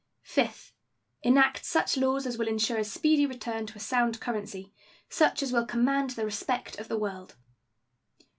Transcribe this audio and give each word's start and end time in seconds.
Fifth. 0.23 0.73
Enact 1.21 1.63
such 1.63 1.95
laws 1.95 2.25
as 2.25 2.35
will 2.35 2.47
insure 2.47 2.79
a 2.79 2.83
speedy 2.83 3.27
return 3.27 3.67
to 3.67 3.75
a 3.75 3.79
sound 3.79 4.19
currency, 4.19 4.73
such 5.09 5.43
as 5.43 5.53
will 5.53 5.63
command 5.67 6.09
the 6.09 6.25
respect 6.25 6.79
of 6.79 6.87
the 6.87 6.97
world. 6.97 7.35